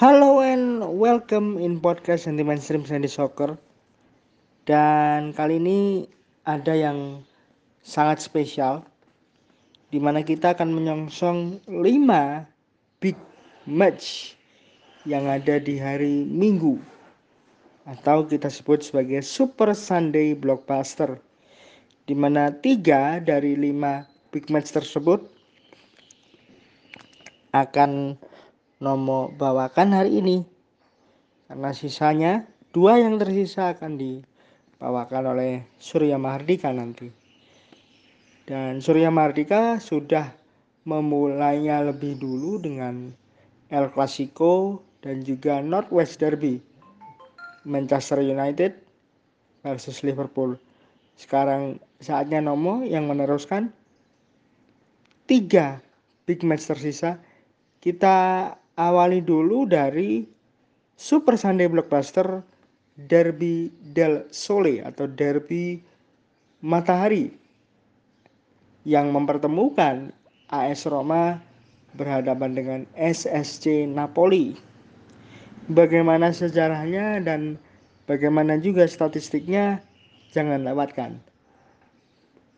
Halo 0.00 0.40
and 0.40 0.80
welcome 0.96 1.60
in 1.60 1.76
podcast 1.76 2.24
Anti 2.24 2.40
Mainstream 2.40 2.88
Sandy 2.88 3.04
Soccer. 3.04 3.60
Dan 4.64 5.36
kali 5.36 5.60
ini 5.60 6.08
ada 6.48 6.72
yang 6.72 7.20
sangat 7.84 8.24
spesial 8.24 8.80
di 9.92 10.00
mana 10.00 10.24
kita 10.24 10.56
akan 10.56 10.72
menyongsong 10.72 11.60
5 11.68 11.84
big 13.04 13.12
match 13.68 14.40
yang 15.04 15.28
ada 15.28 15.60
di 15.60 15.76
hari 15.76 16.24
Minggu 16.24 16.80
atau 17.84 18.24
kita 18.24 18.48
sebut 18.48 18.80
sebagai 18.80 19.20
Super 19.20 19.76
Sunday 19.76 20.32
Blockbuster 20.32 21.20
di 22.08 22.16
mana 22.16 22.48
tiga 22.48 23.20
dari 23.20 23.52
lima 23.52 24.08
big 24.32 24.48
match 24.48 24.72
tersebut 24.72 25.20
akan 27.52 28.16
Nomo 28.80 29.28
bawakan 29.36 29.92
hari 29.92 30.24
ini. 30.24 30.40
Karena 31.44 31.76
sisanya 31.76 32.48
dua 32.72 32.96
yang 32.96 33.20
tersisa 33.20 33.76
akan 33.76 34.00
dibawakan 34.00 35.36
oleh 35.36 35.68
Surya 35.76 36.16
Mahardika 36.16 36.72
nanti. 36.72 37.12
Dan 38.48 38.80
Surya 38.80 39.12
Mahardika 39.12 39.76
sudah 39.84 40.32
memulainya 40.88 41.84
lebih 41.84 42.16
dulu 42.16 42.56
dengan 42.56 43.12
El 43.68 43.92
Clasico 43.92 44.80
dan 45.04 45.20
juga 45.28 45.60
Northwest 45.60 46.16
Derby 46.16 46.56
Manchester 47.68 48.24
United 48.24 48.80
versus 49.60 50.00
Liverpool. 50.00 50.56
Sekarang 51.20 51.76
saatnya 52.00 52.40
Nomo 52.40 52.80
yang 52.80 53.12
meneruskan 53.12 53.68
tiga 55.28 55.84
big 56.24 56.40
match 56.40 56.64
tersisa. 56.64 57.20
Kita 57.80 58.48
awali 58.80 59.20
dulu 59.20 59.68
dari 59.68 60.24
Super 60.96 61.36
Sunday 61.36 61.68
Blockbuster 61.68 62.40
Derby 62.96 63.68
del 63.92 64.24
Sole 64.32 64.80
atau 64.80 65.04
Derby 65.04 65.80
Matahari 66.64 67.32
yang 68.88 69.12
mempertemukan 69.12 70.12
AS 70.48 70.88
Roma 70.88 71.40
berhadapan 71.96 72.56
dengan 72.56 72.80
SSC 72.96 73.84
Napoli. 73.84 74.56
Bagaimana 75.70 76.32
sejarahnya 76.32 77.20
dan 77.22 77.60
bagaimana 78.08 78.56
juga 78.58 78.88
statistiknya 78.88 79.84
jangan 80.32 80.64
lewatkan 80.66 81.20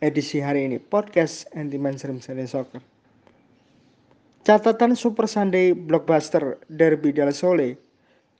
edisi 0.02 0.42
hari 0.42 0.66
ini 0.66 0.82
podcast 0.82 1.46
Anti 1.54 1.78
Mainstream 1.78 2.18
Sunday 2.18 2.48
Soccer. 2.48 2.91
Catatan 4.42 4.98
Super 4.98 5.30
Sunday 5.30 5.70
Blockbuster 5.70 6.58
Derby 6.66 7.14
del 7.14 7.30
Sole 7.30 7.78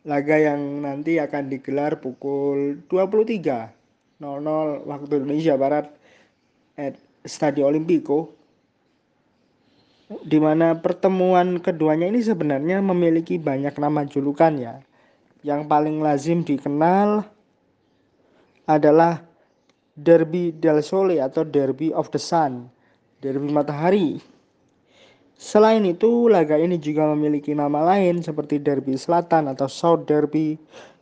laga 0.02 0.34
yang 0.34 0.82
nanti 0.82 1.22
akan 1.22 1.46
digelar 1.46 2.02
pukul 2.02 2.82
23.00 2.90 4.18
waktu 4.82 5.12
Indonesia 5.14 5.54
Barat 5.54 5.86
at 6.74 6.98
Stadio 7.22 7.70
Olimpico 7.70 8.34
di 10.26 10.42
mana 10.42 10.74
pertemuan 10.74 11.62
keduanya 11.62 12.10
ini 12.10 12.18
sebenarnya 12.18 12.82
memiliki 12.82 13.38
banyak 13.38 13.78
nama 13.78 14.02
julukan 14.02 14.58
ya. 14.58 14.82
Yang 15.46 15.70
paling 15.70 16.02
lazim 16.02 16.42
dikenal 16.42 17.22
adalah 18.66 19.22
Derby 19.94 20.50
del 20.50 20.82
Sole 20.82 21.22
atau 21.22 21.46
Derby 21.46 21.94
of 21.94 22.10
the 22.10 22.18
Sun, 22.18 22.66
Derby 23.22 23.54
Matahari 23.54 24.31
Selain 25.42 25.82
itu, 25.82 26.30
laga 26.30 26.54
ini 26.54 26.78
juga 26.78 27.02
memiliki 27.10 27.50
nama 27.50 27.82
lain 27.82 28.22
seperti 28.22 28.62
Derby 28.62 28.94
Selatan 28.94 29.50
atau 29.50 29.66
South 29.66 30.06
Derby, 30.06 30.54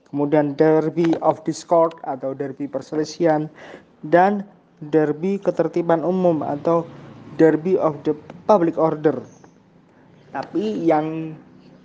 kemudian 0.09 0.57
Derby 0.57 1.13
of 1.21 1.45
Discord 1.45 1.93
atau 2.09 2.33
Derby 2.33 2.65
Perselisihan, 2.65 3.53
dan 4.01 4.49
Derby 4.81 5.37
Ketertiban 5.37 6.01
Umum 6.01 6.41
atau 6.41 6.89
Derby 7.37 7.77
of 7.77 8.01
the 8.09 8.17
Public 8.49 8.81
Order. 8.81 9.21
Tapi 10.33 10.89
yang 10.89 11.37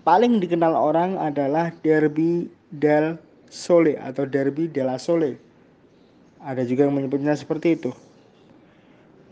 paling 0.08 0.40
dikenal 0.40 0.80
orang 0.80 1.20
adalah 1.20 1.76
Derby 1.84 2.48
del 2.72 3.20
Sole 3.52 4.00
atau 4.00 4.24
Derby 4.24 4.72
della 4.72 4.96
Sole. 4.96 5.36
Ada 6.40 6.64
juga 6.64 6.88
yang 6.88 6.96
menyebutnya 6.96 7.36
seperti 7.36 7.76
itu. 7.76 7.92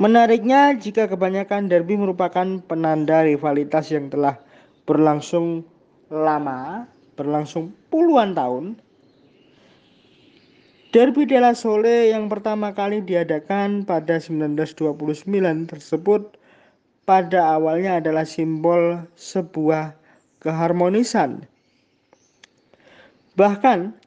Menariknya 0.03 0.75
jika 0.75 1.07
kebanyakan 1.07 1.71
derby 1.71 1.95
merupakan 1.95 2.43
penanda 2.67 3.23
rivalitas 3.23 3.87
yang 3.87 4.11
telah 4.11 4.35
berlangsung 4.83 5.63
lama, 6.11 6.91
berlangsung 7.15 7.71
puluhan 7.87 8.35
tahun. 8.35 8.75
Derby 10.91 11.23
della 11.23 11.55
Sole 11.55 12.11
yang 12.11 12.27
pertama 12.27 12.75
kali 12.75 12.99
diadakan 12.99 13.87
pada 13.87 14.19
1929 14.19 15.71
tersebut 15.71 16.35
pada 17.07 17.55
awalnya 17.55 18.03
adalah 18.03 18.27
simbol 18.27 19.07
sebuah 19.15 19.95
keharmonisan. 20.43 21.47
Bahkan 23.39 24.02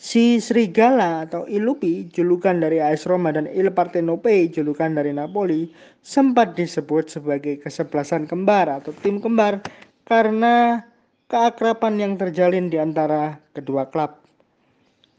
Si 0.00 0.40
Serigala 0.40 1.28
atau 1.28 1.44
Ilupi, 1.44 2.08
julukan 2.08 2.56
dari 2.56 2.80
AS 2.80 3.04
Roma 3.04 3.36
dan 3.36 3.44
Il 3.52 3.68
Partenope, 3.68 4.48
julukan 4.48 4.96
dari 4.96 5.12
Napoli, 5.12 5.68
sempat 6.00 6.56
disebut 6.56 7.12
sebagai 7.12 7.60
kesebelasan 7.60 8.24
kembar 8.24 8.80
atau 8.80 8.96
tim 9.04 9.20
kembar 9.20 9.60
karena 10.08 10.80
keakraban 11.28 12.00
yang 12.00 12.16
terjalin 12.16 12.72
di 12.72 12.80
antara 12.80 13.36
kedua 13.52 13.92
klub. 13.92 14.16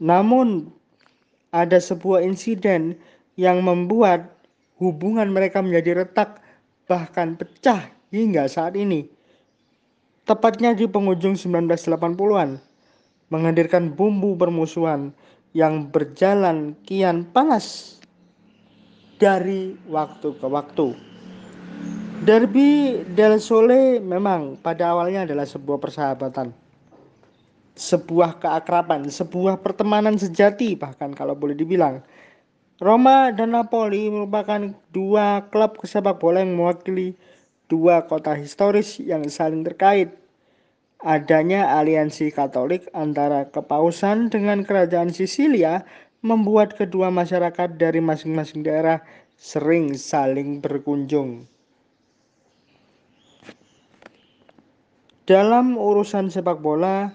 Namun 0.02 0.66
ada 1.54 1.78
sebuah 1.78 2.26
insiden 2.26 2.98
yang 3.38 3.62
membuat 3.62 4.34
hubungan 4.82 5.30
mereka 5.30 5.62
menjadi 5.62 6.02
retak 6.02 6.42
bahkan 6.90 7.38
pecah 7.38 7.86
hingga 8.10 8.50
saat 8.50 8.74
ini. 8.74 9.06
Tepatnya 10.26 10.74
di 10.74 10.90
penghujung 10.90 11.38
1980-an 11.38 12.71
menghadirkan 13.32 13.96
bumbu 13.96 14.36
permusuhan 14.36 15.16
yang 15.56 15.88
berjalan 15.88 16.76
kian 16.84 17.24
panas 17.32 17.96
dari 19.16 19.72
waktu 19.88 20.36
ke 20.36 20.44
waktu. 20.44 20.92
Derby 22.22 23.02
del 23.16 23.40
Sole 23.40 23.98
memang 23.98 24.60
pada 24.60 24.92
awalnya 24.94 25.26
adalah 25.26 25.48
sebuah 25.48 25.80
persahabatan, 25.80 26.52
sebuah 27.74 28.38
keakraban, 28.38 29.08
sebuah 29.08 29.58
pertemanan 29.64 30.20
sejati 30.20 30.76
bahkan 30.76 31.16
kalau 31.16 31.32
boleh 31.32 31.56
dibilang. 31.56 32.04
Roma 32.78 33.30
dan 33.34 33.54
Napoli 33.54 34.10
merupakan 34.10 34.70
dua 34.90 35.46
klub 35.50 35.78
sepak 35.82 36.18
bola 36.18 36.42
yang 36.42 36.58
mewakili 36.58 37.14
dua 37.70 38.04
kota 38.06 38.34
historis 38.34 38.98
yang 39.02 39.26
saling 39.26 39.62
terkait 39.66 40.21
Adanya 41.02 41.82
aliansi 41.82 42.30
Katolik 42.30 42.86
antara 42.94 43.50
kepausan 43.50 44.30
dengan 44.30 44.62
kerajaan 44.62 45.10
Sisilia 45.10 45.82
membuat 46.22 46.78
kedua 46.78 47.10
masyarakat 47.10 47.74
dari 47.74 47.98
masing-masing 47.98 48.62
daerah 48.62 49.02
sering 49.34 49.98
saling 49.98 50.62
berkunjung. 50.62 51.50
Dalam 55.26 55.74
urusan 55.74 56.30
sepak 56.30 56.62
bola, 56.62 57.10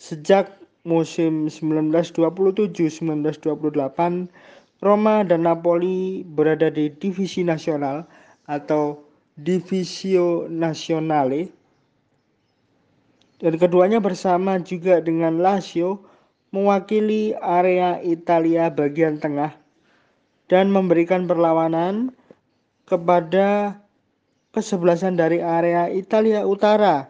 sejak 0.00 0.48
musim 0.88 1.52
1927-1928, 1.52 3.12
Roma 4.80 5.20
dan 5.20 5.44
Napoli 5.44 6.24
berada 6.24 6.72
di 6.72 6.88
divisi 6.96 7.44
nasional 7.44 8.08
atau 8.48 9.04
Divisio 9.36 10.48
Nazionale 10.48 11.60
dan 13.42 13.58
keduanya 13.58 13.98
bersama 13.98 14.62
juga 14.62 15.02
dengan 15.02 15.42
Lazio 15.42 16.06
mewakili 16.54 17.34
area 17.42 17.98
Italia 17.98 18.70
bagian 18.70 19.18
tengah 19.18 19.50
dan 20.46 20.70
memberikan 20.70 21.26
perlawanan 21.26 22.14
kepada 22.86 23.82
kesebelasan 24.54 25.18
dari 25.18 25.40
area 25.40 25.88
Italia 25.88 26.44
Utara, 26.44 27.08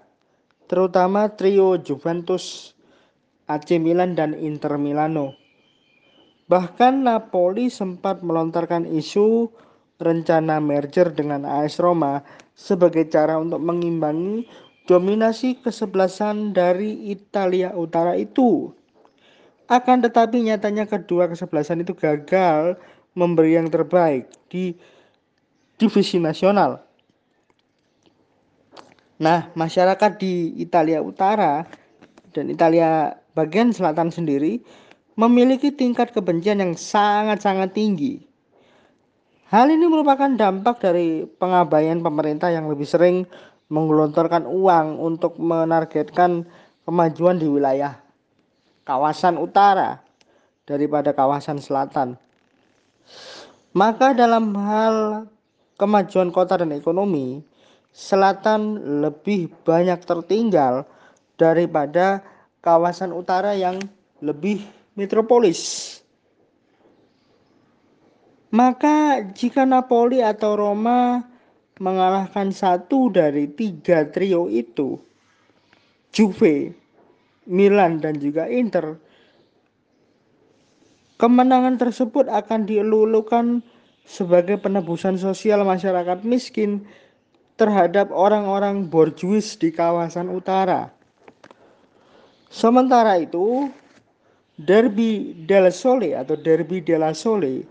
terutama 0.71 1.27
trio 1.35 1.75
Juventus, 1.77 2.73
AC 3.51 3.77
Milan, 3.83 4.15
dan 4.15 4.33
Inter 4.33 4.79
Milano. 4.79 5.35
Bahkan 6.47 7.03
Napoli 7.03 7.67
sempat 7.67 8.23
melontarkan 8.23 8.87
isu 8.87 9.51
rencana 9.99 10.63
merger 10.63 11.11
dengan 11.11 11.43
AS 11.43 11.83
Roma 11.83 12.23
sebagai 12.55 13.11
cara 13.11 13.43
untuk 13.43 13.59
mengimbangi 13.59 14.47
dominasi 14.87 15.63
kesebelasan 15.63 16.55
dari 16.55 17.11
Italia 17.11 17.71
Utara 17.75 18.19
itu. 18.19 18.75
Akan 19.71 20.03
tetapi 20.03 20.43
nyatanya 20.43 20.85
kedua 20.85 21.31
kesebelasan 21.31 21.87
itu 21.87 21.95
gagal 21.95 22.77
memberi 23.15 23.57
yang 23.57 23.71
terbaik 23.71 24.29
di 24.51 24.77
divisi 25.79 26.19
nasional. 26.21 26.83
Nah, 29.23 29.55
masyarakat 29.55 30.19
di 30.19 30.59
Italia 30.59 30.99
Utara 30.99 31.63
dan 32.35 32.51
Italia 32.51 33.15
bagian 33.39 33.71
selatan 33.71 34.11
sendiri 34.11 34.59
memiliki 35.15 35.71
tingkat 35.71 36.11
kebencian 36.11 36.59
yang 36.59 36.75
sangat-sangat 36.75 37.71
tinggi. 37.77 38.25
Hal 39.53 39.69
ini 39.69 39.85
merupakan 39.85 40.33
dampak 40.33 40.81
dari 40.81 41.29
pengabaian 41.37 42.01
pemerintah 42.01 42.49
yang 42.49 42.73
lebih 42.73 42.89
sering 42.89 43.29
menggelontorkan 43.73 44.45
uang 44.45 45.01
untuk 45.01 45.41
menargetkan 45.41 46.45
kemajuan 46.85 47.41
di 47.41 47.49
wilayah 47.49 47.97
kawasan 48.85 49.41
utara 49.41 50.05
daripada 50.69 51.17
kawasan 51.17 51.57
selatan. 51.57 52.21
Maka 53.73 54.13
dalam 54.13 54.53
hal 54.53 55.25
kemajuan 55.81 56.29
kota 56.29 56.61
dan 56.61 56.77
ekonomi, 56.77 57.41
selatan 57.89 58.77
lebih 59.01 59.49
banyak 59.65 60.05
tertinggal 60.05 60.85
daripada 61.41 62.21
kawasan 62.61 63.17
utara 63.17 63.57
yang 63.57 63.81
lebih 64.21 64.61
metropolis. 64.93 65.99
Maka 68.53 69.25
jika 69.33 69.65
Napoli 69.65 70.21
atau 70.21 70.61
Roma 70.61 71.32
mengalahkan 71.81 72.51
satu 72.51 73.09
dari 73.09 73.49
tiga 73.49 74.09
trio 74.11 74.51
itu, 74.51 75.01
Juve, 76.13 76.77
Milan 77.49 78.03
dan 78.03 78.21
juga 78.21 78.51
Inter, 78.51 78.99
Kemenangan 81.23 81.79
tersebut 81.79 82.27
akan 82.27 82.67
dielulukan 82.67 83.63
sebagai 84.03 84.59
penebusan 84.59 85.15
sosial 85.15 85.63
masyarakat 85.63 86.27
miskin 86.27 86.83
terhadap 87.55 88.11
orang-orang 88.11 88.91
borjuis 88.91 89.55
di 89.55 89.71
kawasan 89.71 90.27
utara. 90.35 90.91
Sementara 92.51 93.23
itu, 93.23 93.71
Derby 94.59 95.47
del 95.47 95.71
Sole 95.71 96.19
atau 96.19 96.35
Derby 96.35 96.83
della 96.83 97.15
Sole 97.15 97.71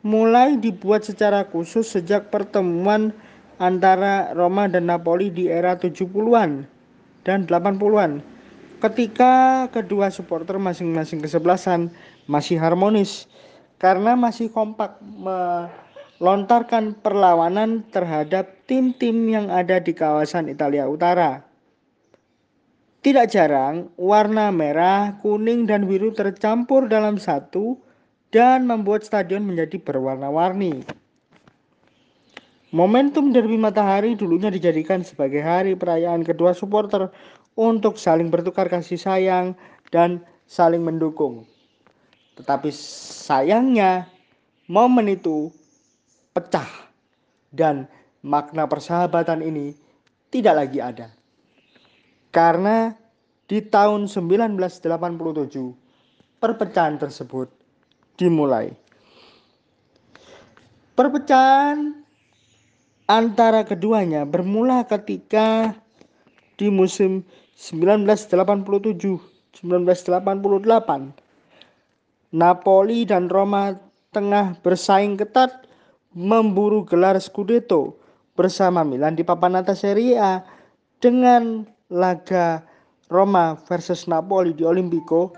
mulai 0.00 0.56
dibuat 0.56 1.04
secara 1.04 1.44
khusus 1.44 1.92
sejak 1.92 2.32
pertemuan 2.32 3.12
antara 3.56 4.32
Roma 4.36 4.68
dan 4.68 4.88
Napoli 4.88 5.32
di 5.32 5.48
era 5.48 5.76
70-an 5.76 6.68
dan 7.24 7.48
80-an 7.48 8.20
ketika 8.84 9.66
kedua 9.72 10.12
supporter 10.12 10.60
masing-masing 10.60 11.24
kesebelasan 11.24 11.88
masih 12.28 12.60
harmonis 12.60 13.24
karena 13.80 14.12
masih 14.16 14.52
kompak 14.52 15.00
melontarkan 16.20 16.96
perlawanan 17.00 17.84
terhadap 17.92 18.52
tim-tim 18.68 19.28
yang 19.28 19.48
ada 19.52 19.80
di 19.80 19.92
kawasan 19.92 20.48
Italia 20.48 20.88
Utara. 20.88 21.44
Tidak 23.04 23.26
jarang, 23.30 23.92
warna 23.94 24.50
merah, 24.50 25.14
kuning, 25.22 25.68
dan 25.70 25.86
biru 25.86 26.10
tercampur 26.10 26.90
dalam 26.90 27.22
satu 27.22 27.78
dan 28.34 28.66
membuat 28.66 29.06
stadion 29.06 29.46
menjadi 29.46 29.78
berwarna-warni. 29.78 30.82
Momentum 32.74 33.30
derby 33.30 33.54
matahari 33.54 34.18
dulunya 34.18 34.50
dijadikan 34.50 35.06
sebagai 35.06 35.38
hari 35.38 35.78
perayaan 35.78 36.26
kedua 36.26 36.50
supporter 36.50 37.14
untuk 37.54 37.94
saling 37.94 38.26
bertukar 38.26 38.66
kasih 38.66 38.98
sayang 38.98 39.54
dan 39.94 40.18
saling 40.50 40.82
mendukung. 40.82 41.46
Tetapi 42.34 42.68
sayangnya 42.74 44.10
momen 44.66 45.06
itu 45.06 45.54
pecah 46.34 46.68
dan 47.54 47.86
makna 48.26 48.66
persahabatan 48.66 49.46
ini 49.46 49.78
tidak 50.34 50.66
lagi 50.66 50.82
ada. 50.82 51.08
Karena 52.34 52.90
di 53.46 53.62
tahun 53.62 54.10
1987 54.10 54.82
perpecahan 56.42 56.98
tersebut 56.98 57.48
dimulai. 58.18 58.74
Perpecahan 60.98 62.05
antara 63.06 63.62
keduanya 63.62 64.26
bermula 64.26 64.82
ketika 64.86 65.74
di 66.58 66.66
musim 66.70 67.22
1987 67.54 69.22
1988 69.62 71.14
Napoli 72.34 73.06
dan 73.06 73.30
Roma 73.30 73.78
tengah 74.10 74.58
bersaing 74.60 75.16
ketat 75.16 75.70
memburu 76.12 76.82
gelar 76.84 77.16
Scudetto 77.22 77.96
bersama 78.36 78.84
Milan 78.84 79.16
di 79.16 79.24
papan 79.24 79.56
atas 79.56 79.86
Serie 79.86 80.18
A 80.18 80.44
dengan 81.00 81.64
laga 81.88 82.60
Roma 83.06 83.54
versus 83.70 84.10
Napoli 84.10 84.50
di 84.52 84.66
Olimpico 84.66 85.30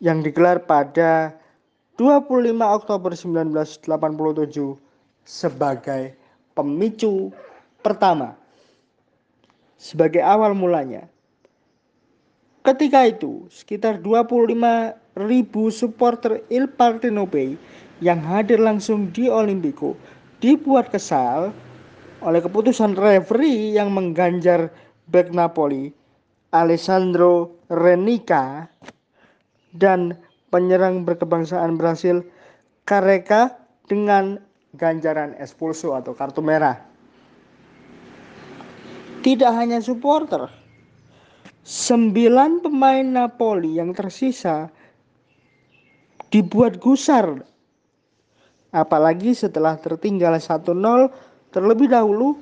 yang 0.00 0.24
digelar 0.24 0.64
pada 0.64 1.36
25 2.00 2.48
Oktober 2.58 3.12
1987 3.12 3.84
sebagai 5.22 6.21
pemicu 6.54 7.32
pertama 7.80 8.38
sebagai 9.76 10.22
awal 10.22 10.54
mulanya. 10.54 11.10
Ketika 12.62 13.02
itu, 13.10 13.50
sekitar 13.50 13.98
25 13.98 14.54
ribu 15.18 15.66
supporter 15.74 16.46
Il 16.46 16.70
Partenope 16.70 17.58
yang 17.98 18.22
hadir 18.22 18.62
langsung 18.62 19.10
di 19.10 19.26
Olimpico 19.26 19.98
dibuat 20.38 20.94
kesal 20.94 21.50
oleh 22.22 22.38
keputusan 22.38 22.94
referee 22.94 23.74
yang 23.74 23.90
mengganjar 23.90 24.70
back 25.10 25.34
Napoli 25.34 25.90
Alessandro 26.54 27.50
Renica 27.66 28.70
dan 29.74 30.14
penyerang 30.54 31.02
berkebangsaan 31.02 31.74
Brasil 31.74 32.22
Careca 32.86 33.58
dengan 33.90 34.38
ganjaran 34.72 35.36
expulso 35.36 35.92
atau 35.92 36.16
kartu 36.16 36.40
merah. 36.40 36.80
Tidak 39.22 39.52
hanya 39.54 39.78
supporter, 39.78 40.50
sembilan 41.62 42.58
pemain 42.58 43.06
Napoli 43.06 43.78
yang 43.78 43.94
tersisa 43.94 44.66
dibuat 46.32 46.82
gusar. 46.82 47.38
Apalagi 48.72 49.36
setelah 49.36 49.76
tertinggal 49.78 50.34
1-0 50.34 50.72
terlebih 51.52 51.92
dahulu 51.92 52.34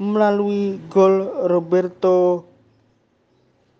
melalui 0.00 0.80
gol 0.90 1.46
Roberto 1.46 2.48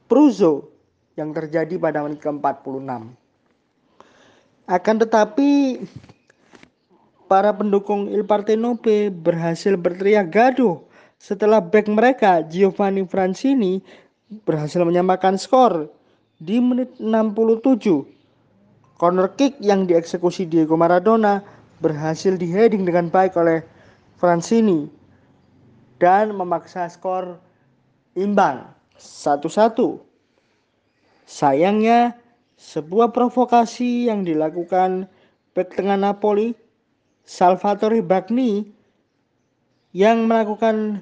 Pruzzo 0.07 0.71
yang 1.17 1.35
terjadi 1.35 1.81
pada 1.81 2.05
menit 2.05 2.21
ke-46. 2.23 2.87
Akan 4.69 4.97
tetapi 5.01 5.81
para 7.27 7.53
pendukung 7.55 8.09
Il 8.13 8.25
Partenope 8.25 9.09
berhasil 9.11 9.75
berteriak 9.75 10.31
gaduh 10.31 10.81
setelah 11.17 11.63
back 11.63 11.89
mereka 11.89 12.45
Giovanni 12.45 13.05
Francini 13.09 13.81
berhasil 14.45 14.83
menyamakan 14.83 15.39
skor 15.41 15.89
di 16.39 16.59
menit 16.59 16.93
67 17.01 18.15
Corner 18.95 19.27
kick 19.35 19.59
yang 19.59 19.91
dieksekusi 19.91 20.47
Diego 20.47 20.79
Maradona 20.79 21.43
berhasil 21.83 22.39
diheading 22.39 22.87
dengan 22.87 23.11
baik 23.11 23.35
oleh 23.35 23.67
Francini 24.17 24.87
dan 25.99 26.31
memaksa 26.33 26.87
skor 26.87 27.37
imbang 28.15 28.71
1-1. 28.97 29.99
Sayangnya, 31.27 32.15
sebuah 32.55 33.11
provokasi 33.11 34.07
yang 34.07 34.23
dilakukan 34.23 35.11
bek 35.53 35.75
tengah 35.75 35.99
Napoli, 35.99 36.55
Salvatore 37.25 38.05
Bagni, 38.05 38.69
yang 39.97 40.29
melakukan 40.29 41.01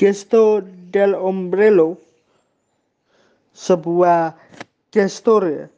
gesto 0.00 0.64
del 0.88 1.12
ombrello, 1.12 2.00
sebuah 3.52 4.38
gestur 4.94 5.68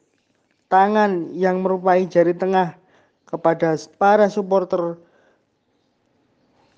tangan 0.71 1.33
yang 1.35 1.65
merupai 1.65 2.05
jari 2.07 2.31
tengah 2.31 2.77
kepada 3.27 3.75
para 3.97 4.29
supporter 4.29 4.95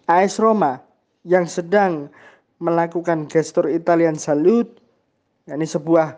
AS 0.08 0.40
Roma 0.40 0.80
yang 1.28 1.46
sedang 1.46 2.08
melakukan 2.58 3.28
gestur 3.28 3.68
Italian 3.68 4.16
salute 4.16 4.72
yakni 5.44 5.68
sebuah 5.68 6.16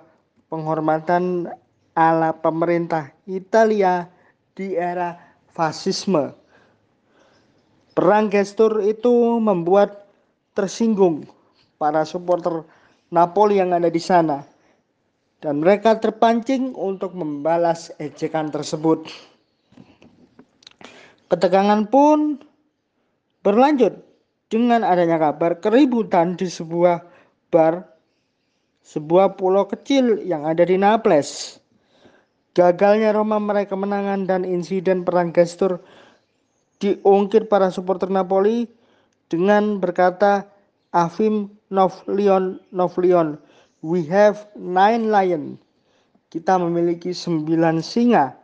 penghormatan 0.53 1.49
ala 1.97 2.29
pemerintah 2.37 3.09
Italia 3.25 4.05
di 4.53 4.77
era 4.77 5.24
fasisme. 5.55 6.35
Perang 7.95 8.27
gestur 8.27 8.83
itu 8.83 9.39
membuat 9.39 10.05
tersinggung 10.51 11.23
para 11.79 12.03
supporter 12.03 12.67
Napoli 13.07 13.63
yang 13.63 13.71
ada 13.71 13.87
di 13.87 14.03
sana 14.03 14.43
dan 15.39 15.63
mereka 15.63 15.95
terpancing 15.95 16.75
untuk 16.75 17.15
membalas 17.15 17.95
ejekan 18.03 18.51
tersebut. 18.51 19.07
Ketegangan 21.31 21.87
pun 21.87 22.43
berlanjut 23.41 23.95
dengan 24.51 24.83
adanya 24.83 25.17
kabar 25.17 25.57
keributan 25.63 26.35
di 26.35 26.51
sebuah 26.51 27.01
bar 27.49 27.95
sebuah 28.85 29.33
pulau 29.33 29.65
kecil 29.65 30.21
yang 30.21 30.45
ada 30.45 30.61
di 30.61 30.77
Naples. 30.77 31.57
Gagalnya 32.55 33.11
Roma 33.11 33.35
meraih 33.35 33.67
kemenangan 33.67 34.23
dan 34.23 34.47
insiden 34.47 35.03
perang 35.03 35.35
gestur 35.35 35.83
diungkit 36.79 37.51
para 37.51 37.67
supporter 37.67 38.07
Napoli 38.07 38.63
dengan 39.27 39.83
berkata 39.83 40.47
Avim 40.95 41.51
Novlion 41.67 42.63
Novlion 42.71 43.35
we 43.83 44.07
have 44.07 44.47
nine 44.55 45.11
lion 45.11 45.59
kita 46.31 46.59
memiliki 46.59 47.15
sembilan 47.15 47.83
singa. 47.83 48.35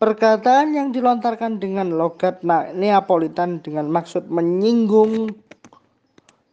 Perkataan 0.00 0.76
yang 0.76 0.92
dilontarkan 0.92 1.60
dengan 1.60 1.92
logat 1.92 2.44
Neapolitan 2.76 3.64
dengan 3.64 3.88
maksud 3.88 4.28
menyinggung 4.28 5.32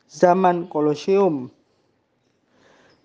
zaman 0.07 0.67
Kolosium 0.71 1.51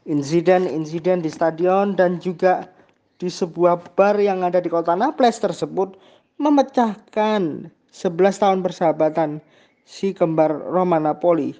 insiden-insiden 0.06 1.22
di 1.22 1.30
stadion 1.30 1.98
dan 1.98 2.22
juga 2.22 2.75
di 3.16 3.32
sebuah 3.32 3.96
bar 3.96 4.20
yang 4.20 4.44
ada 4.44 4.60
di 4.60 4.68
kota 4.68 4.92
Naples 4.92 5.40
tersebut 5.40 5.96
memecahkan 6.36 7.72
11 7.88 8.42
tahun 8.42 8.60
persahabatan 8.60 9.40
si 9.88 10.12
kembar 10.12 10.52
Roma 10.52 11.00
Napoli. 11.00 11.56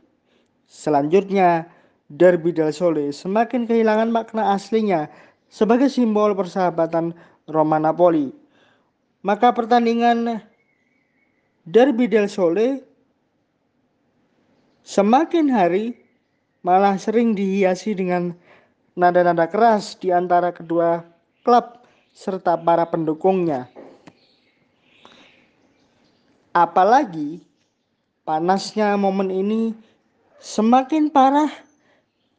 Selanjutnya, 0.68 1.64
Derby 2.12 2.52
del 2.52 2.70
Sole 2.70 3.10
semakin 3.10 3.64
kehilangan 3.64 4.12
makna 4.12 4.52
aslinya 4.52 5.08
sebagai 5.48 5.88
simbol 5.88 6.36
persahabatan 6.36 7.16
Roma 7.48 7.80
Napoli. 7.80 8.30
Maka 9.24 9.50
pertandingan 9.50 10.38
Derby 11.66 12.06
del 12.06 12.28
Sole 12.30 12.84
semakin 14.86 15.50
hari 15.50 15.98
malah 16.62 16.94
sering 16.94 17.34
dihiasi 17.34 17.96
dengan 17.96 18.34
nada-nada 18.94 19.50
keras 19.50 19.98
di 19.98 20.14
antara 20.14 20.54
kedua 20.54 21.15
klub 21.46 21.78
serta 22.10 22.58
para 22.58 22.82
pendukungnya. 22.90 23.70
Apalagi 26.50 27.38
panasnya 28.26 28.98
momen 28.98 29.30
ini 29.30 29.70
semakin 30.42 31.06
parah 31.06 31.54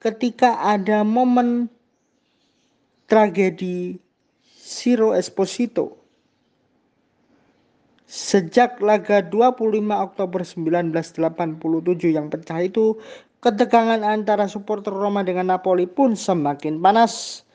ketika 0.04 0.60
ada 0.60 1.08
momen 1.08 1.72
tragedi 3.08 3.96
Siro 4.44 5.16
Esposito. 5.16 5.96
Sejak 8.08 8.84
laga 8.84 9.24
25 9.24 9.72
Oktober 9.88 10.44
1987 10.44 12.12
yang 12.12 12.28
pecah 12.28 12.60
itu, 12.60 13.00
ketegangan 13.40 14.04
antara 14.04 14.48
supporter 14.48 14.92
Roma 14.92 15.24
dengan 15.24 15.56
Napoli 15.56 15.88
pun 15.88 16.16
semakin 16.16 16.80
panas. 16.80 17.47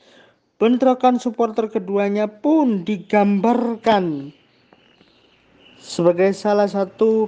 Bentrokan 0.62 1.18
supporter 1.18 1.66
keduanya 1.66 2.30
pun 2.30 2.86
digambarkan 2.86 4.30
sebagai 5.74 6.30
salah 6.38 6.70
satu 6.70 7.26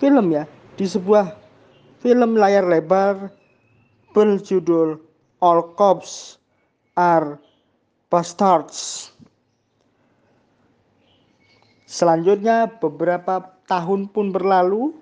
film 0.00 0.32
ya 0.32 0.48
di 0.72 0.88
sebuah 0.88 1.36
film 2.00 2.40
layar 2.40 2.64
lebar 2.64 3.28
berjudul 4.16 4.96
All 5.44 5.76
Cops 5.76 6.40
Are 6.96 7.36
Bastards. 8.08 9.12
Selanjutnya 11.84 12.64
beberapa 12.80 13.60
tahun 13.68 14.08
pun 14.08 14.32
berlalu 14.32 14.96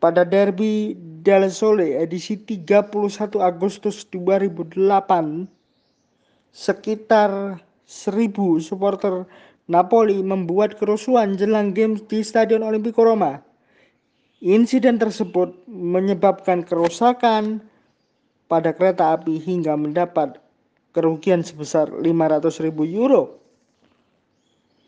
pada 0.00 0.24
derby 0.24 0.96
Del 1.22 1.54
Sole 1.54 2.02
edisi 2.02 2.34
31 2.34 3.38
Agustus 3.38 4.02
2008 4.10 5.46
sekitar 6.50 7.62
1000 7.86 8.58
supporter 8.58 9.22
Napoli 9.70 10.18
membuat 10.18 10.74
kerusuhan 10.74 11.38
jelang 11.38 11.70
games 11.70 12.02
di 12.10 12.26
Stadion 12.26 12.66
Olimpico 12.66 13.06
Roma. 13.06 13.38
Insiden 14.42 14.98
tersebut 14.98 15.54
menyebabkan 15.70 16.66
kerusakan 16.66 17.62
pada 18.50 18.74
kereta 18.74 19.14
api 19.14 19.38
hingga 19.38 19.78
mendapat 19.78 20.42
kerugian 20.90 21.46
sebesar 21.46 21.86
500 21.86 22.66
ribu 22.66 22.82
euro. 22.82 23.38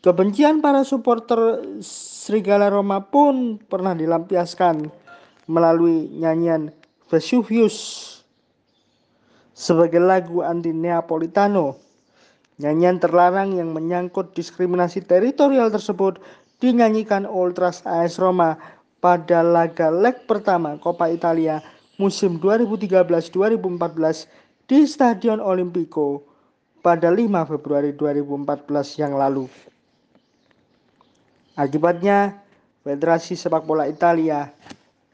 Kebencian 0.03 0.59
para 0.59 0.83
supporter 0.83 1.63
Serigala 1.79 2.67
Roma 2.67 3.07
pun 3.07 3.55
pernah 3.71 3.95
dilampiaskan 3.95 5.04
melalui 5.45 6.09
nyanyian 6.13 6.73
Vesuvius 7.09 8.01
sebagai 9.55 10.01
lagu 10.01 10.41
anti 10.41 10.73
Neapolitano. 10.73 11.77
Nyanyian 12.55 13.03
terlarang 13.03 13.55
yang 13.55 13.75
menyangkut 13.75 14.31
diskriminasi 14.31 15.03
teritorial 15.03 15.69
tersebut 15.69 16.23
dinyanyikan 16.63 17.27
Ultras 17.27 17.83
AS 17.83 18.15
Roma 18.15 18.55
pada 19.03 19.43
laga 19.43 19.91
leg 19.91 20.23
pertama 20.23 20.79
Coppa 20.79 21.11
Italia 21.11 21.59
musim 21.99 22.39
2013-2014 22.39 24.31
di 24.65 24.87
Stadion 24.87 25.43
Olimpico 25.43 26.23
pada 26.79 27.11
5 27.11 27.51
Februari 27.51 27.91
2014 27.91 29.03
yang 29.03 29.19
lalu. 29.19 29.51
Akibatnya, 31.55 32.45
Federasi 32.85 33.33
Sepak 33.33 33.65
Bola 33.65 33.89
Italia 33.89 34.53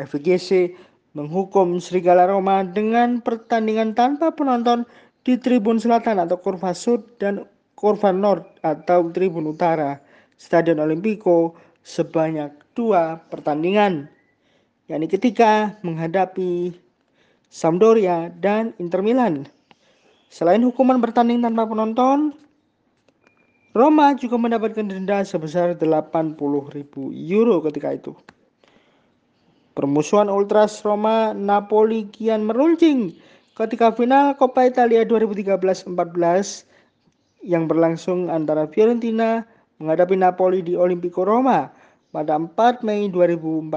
FGC 0.03 0.73
menghukum 1.13 1.77
Serigala 1.77 2.25
Roma 2.25 2.63
dengan 2.63 3.19
pertandingan 3.19 3.93
tanpa 3.93 4.31
penonton 4.31 4.87
di 5.21 5.37
Tribun 5.37 5.77
Selatan 5.77 6.23
atau 6.23 6.39
Kurva 6.39 6.73
Sud 6.73 7.19
dan 7.21 7.45
Kurva 7.75 8.09
Nord 8.09 8.47
atau 8.65 9.11
Tribun 9.13 9.51
Utara 9.51 10.01
Stadion 10.39 10.81
Olimpico 10.81 11.53
sebanyak 11.85 12.73
dua 12.73 13.19
pertandingan 13.29 14.09
yakni 14.91 15.07
ketika 15.07 15.79
menghadapi 15.85 16.75
Sampdoria 17.51 18.31
dan 18.39 18.71
Inter 18.79 19.03
Milan. 19.03 19.47
Selain 20.31 20.63
hukuman 20.63 20.99
bertanding 21.03 21.43
tanpa 21.43 21.67
penonton, 21.67 22.31
Roma 23.75 24.15
juga 24.15 24.39
mendapatkan 24.39 24.83
denda 24.83 25.23
sebesar 25.27 25.75
80.000 25.75 26.35
euro 27.11 27.59
ketika 27.67 27.91
itu. 27.91 28.15
Permusuhan 29.71 30.27
Ultras 30.27 30.83
Roma 30.83 31.31
Napoli 31.31 32.03
kian 32.11 32.43
meruncing 32.43 33.15
ketika 33.55 33.95
final 33.95 34.35
Coppa 34.35 34.67
Italia 34.67 35.07
2013-14 35.07 35.87
yang 37.47 37.71
berlangsung 37.71 38.27
antara 38.27 38.67
Fiorentina 38.67 39.47
menghadapi 39.79 40.19
Napoli 40.19 40.59
di 40.59 40.75
Olimpico 40.75 41.23
Roma 41.23 41.71
pada 42.11 42.35
4 42.35 42.83
Mei 42.83 43.07
2014. 43.07 43.71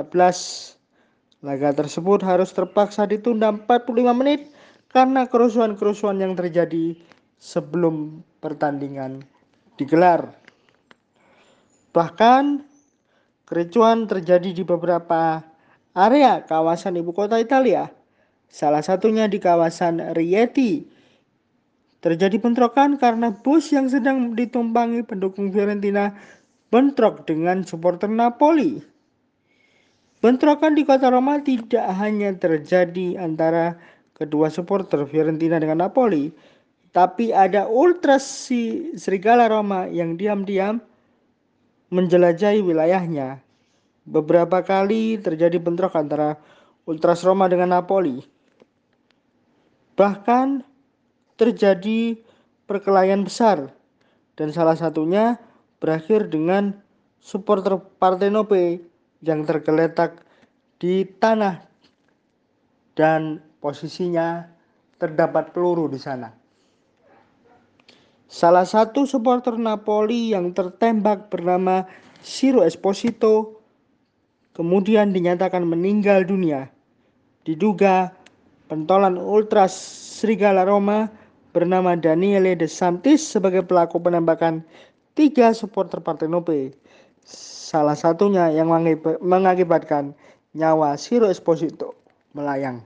Laga 1.46 1.70
tersebut 1.76 2.24
harus 2.26 2.50
terpaksa 2.50 3.06
ditunda 3.06 3.54
45 3.54 4.18
menit 4.18 4.50
karena 4.90 5.30
kerusuhan-kerusuhan 5.30 6.18
yang 6.18 6.34
terjadi 6.34 6.98
sebelum 7.38 8.24
pertandingan 8.42 9.22
digelar. 9.78 10.34
Bahkan 11.94 12.66
kericuhan 13.46 14.10
terjadi 14.10 14.50
di 14.50 14.64
beberapa 14.66 15.53
area 15.94 16.42
kawasan 16.42 16.98
ibu 16.98 17.14
kota 17.14 17.38
Italia, 17.38 17.88
salah 18.50 18.82
satunya 18.82 19.30
di 19.30 19.38
kawasan 19.38 20.12
Rieti. 20.12 20.90
Terjadi 22.02 22.36
bentrokan 22.36 23.00
karena 23.00 23.32
bus 23.32 23.72
yang 23.72 23.88
sedang 23.88 24.36
ditumpangi 24.36 25.08
pendukung 25.08 25.48
Fiorentina 25.48 26.12
bentrok 26.68 27.24
dengan 27.24 27.64
supporter 27.64 28.12
Napoli. 28.12 28.82
Bentrokan 30.20 30.76
di 30.76 30.84
kota 30.84 31.08
Roma 31.08 31.40
tidak 31.40 31.84
hanya 31.96 32.32
terjadi 32.36 33.20
antara 33.20 33.76
kedua 34.12 34.48
supporter 34.48 35.04
Fiorentina 35.08 35.56
dengan 35.56 35.84
Napoli, 35.84 36.28
tapi 36.96 37.28
ada 37.32 37.68
ultras 37.68 38.24
si 38.24 38.92
Serigala 38.96 39.48
Roma 39.52 39.84
yang 39.88 40.16
diam-diam 40.16 40.80
menjelajahi 41.92 42.64
wilayahnya. 42.64 43.43
Beberapa 44.04 44.60
kali 44.60 45.16
terjadi 45.16 45.56
bentrok 45.56 45.96
antara 45.96 46.36
Ultras 46.84 47.24
Roma 47.24 47.48
dengan 47.48 47.72
Napoli. 47.72 48.20
Bahkan 49.96 50.60
terjadi 51.40 52.20
perkelahian 52.68 53.24
besar 53.24 53.72
dan 54.36 54.52
salah 54.52 54.76
satunya 54.76 55.40
berakhir 55.80 56.28
dengan 56.28 56.76
supporter 57.16 57.80
Partenope 57.96 58.84
yang 59.24 59.48
tergeletak 59.48 60.20
di 60.76 61.08
tanah 61.08 61.64
dan 62.92 63.40
posisinya 63.64 64.44
terdapat 65.00 65.56
peluru 65.56 65.88
di 65.88 65.96
sana. 65.96 66.28
Salah 68.28 68.68
satu 68.68 69.08
supporter 69.08 69.56
Napoli 69.56 70.36
yang 70.36 70.52
tertembak 70.52 71.32
bernama 71.32 71.88
Siro 72.20 72.60
Esposito 72.60 73.63
kemudian 74.54 75.10
dinyatakan 75.10 75.66
meninggal 75.66 76.24
dunia. 76.24 76.70
Diduga 77.44 78.14
pentolan 78.70 79.20
Ultras 79.20 79.76
Serigala 80.22 80.64
Roma 80.64 81.12
bernama 81.52 81.92
Daniele 81.98 82.56
De 82.56 82.70
Santis 82.70 83.20
sebagai 83.20 83.60
pelaku 83.66 84.00
penembakan 84.00 84.64
tiga 85.12 85.52
supporter 85.52 86.00
Partenope. 86.00 86.72
Salah 87.26 87.98
satunya 87.98 88.48
yang 88.54 88.72
mengakibatkan 89.20 90.14
nyawa 90.54 90.96
Siro 90.96 91.28
Esposito 91.28 91.98
melayang. 92.32 92.80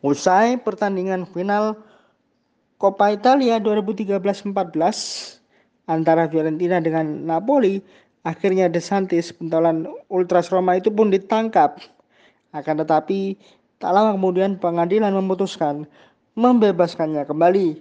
Usai 0.00 0.56
pertandingan 0.56 1.28
final 1.28 1.76
Coppa 2.80 3.12
Italia 3.12 3.60
2013-14 3.60 4.56
antara 5.84 6.24
Fiorentina 6.32 6.80
dengan 6.80 7.28
Napoli, 7.28 7.84
akhirnya 8.26 8.68
De 8.68 8.82
Santis, 8.82 9.32
pentolan 9.32 9.88
Ultras 10.10 10.52
Roma 10.52 10.76
itu 10.76 10.92
pun 10.92 11.08
ditangkap. 11.08 11.80
Akan 12.50 12.80
tetapi, 12.82 13.38
tak 13.80 13.92
lama 13.94 14.16
kemudian 14.16 14.58
pengadilan 14.58 15.14
memutuskan 15.14 15.88
membebaskannya 16.34 17.24
kembali. 17.24 17.80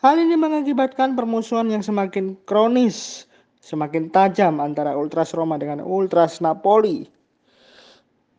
Hal 0.00 0.16
ini 0.16 0.34
mengakibatkan 0.34 1.12
permusuhan 1.12 1.68
yang 1.68 1.84
semakin 1.84 2.32
kronis 2.48 3.28
semakin 3.60 4.08
tajam 4.08 4.58
antara 4.58 4.96
Ultras 4.96 5.36
Roma 5.36 5.60
dengan 5.60 5.84
Ultras 5.84 6.40
Napoli. 6.40 7.06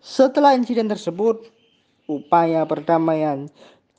Setelah 0.02 0.58
insiden 0.58 0.90
tersebut, 0.90 1.46
upaya 2.10 2.66
perdamaian 2.66 3.46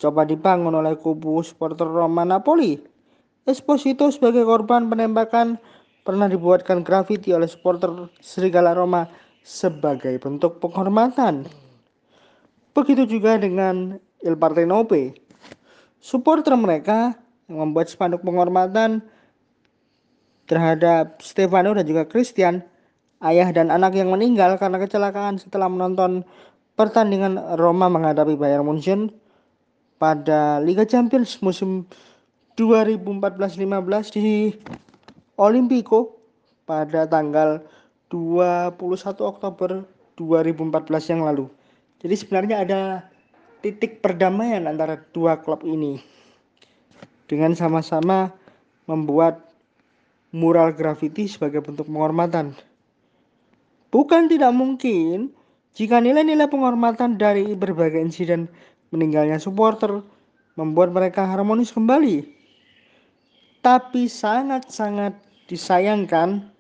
coba 0.02 0.26
dibangun 0.26 0.74
oleh 0.74 0.98
kubu 0.98 1.38
supporter 1.46 1.86
Roma 1.86 2.26
Napoli. 2.26 2.82
Esposito 3.46 4.10
sebagai 4.10 4.42
korban 4.42 4.90
penembakan 4.90 5.58
pernah 6.02 6.26
dibuatkan 6.26 6.82
grafiti 6.82 7.30
oleh 7.30 7.46
supporter 7.46 8.10
Serigala 8.18 8.74
Roma 8.74 9.06
sebagai 9.42 10.18
bentuk 10.18 10.58
penghormatan. 10.58 11.46
Begitu 12.74 13.06
juga 13.18 13.38
dengan 13.38 13.98
Il 14.22 14.38
Partenope. 14.38 15.14
Supporter 16.02 16.58
mereka 16.58 17.14
yang 17.46 17.70
membuat 17.70 17.86
spanduk 17.86 18.26
penghormatan 18.26 19.02
terhadap 20.50 21.22
Stefano 21.22 21.74
dan 21.78 21.86
juga 21.86 22.02
Christian, 22.06 22.66
ayah 23.22 23.54
dan 23.54 23.70
anak 23.70 23.94
yang 23.94 24.10
meninggal 24.10 24.58
karena 24.58 24.82
kecelakaan 24.82 25.38
setelah 25.38 25.70
menonton 25.70 26.26
pertandingan 26.74 27.38
Roma 27.54 27.86
menghadapi 27.86 28.34
Bayern 28.34 28.66
Munchen 28.66 29.14
pada 30.02 30.58
Liga 30.58 30.82
Champions 30.82 31.38
musim 31.38 31.86
2014-15 32.58 34.18
di 34.18 34.50
Olimpico 35.40 36.20
pada 36.68 37.08
tanggal 37.08 37.64
21 38.12 38.76
Oktober 39.24 39.84
2014 40.20 41.12
yang 41.12 41.24
lalu. 41.24 41.48
Jadi 42.04 42.14
sebenarnya 42.18 42.56
ada 42.66 42.80
titik 43.64 44.04
perdamaian 44.04 44.68
antara 44.68 45.00
dua 45.14 45.40
klub 45.40 45.64
ini 45.64 46.02
dengan 47.30 47.56
sama-sama 47.56 48.34
membuat 48.84 49.40
mural 50.34 50.74
grafiti 50.74 51.30
sebagai 51.30 51.64
bentuk 51.64 51.88
penghormatan. 51.88 52.52
Bukan 53.92 54.28
tidak 54.28 54.52
mungkin 54.52 55.32
jika 55.72 56.00
nilai-nilai 56.00 56.48
penghormatan 56.48 57.16
dari 57.16 57.56
berbagai 57.56 58.00
insiden 58.00 58.48
meninggalnya 58.92 59.40
supporter 59.40 60.04
membuat 60.60 60.92
mereka 60.92 61.24
harmonis 61.24 61.72
kembali. 61.72 62.41
Tapi 63.62 64.10
sangat-sangat 64.10 65.14
disayangkan 65.46 66.50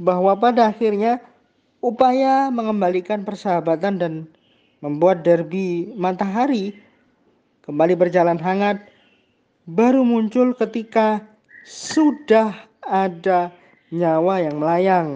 bahwa 0.00 0.32
pada 0.40 0.72
akhirnya 0.72 1.20
upaya 1.84 2.48
mengembalikan 2.48 3.22
persahabatan 3.22 4.00
dan 4.00 4.12
membuat 4.80 5.20
derby 5.20 5.92
matahari 5.96 6.76
kembali 7.68 7.94
berjalan 7.96 8.40
hangat 8.40 8.80
baru 9.68 10.00
muncul 10.06 10.56
ketika 10.56 11.20
sudah 11.66 12.54
ada 12.86 13.50
nyawa 13.90 14.46
yang 14.46 14.56
melayang. 14.56 15.08